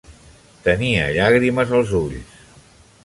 [0.67, 2.41] Tenia llàgrimes als ulls.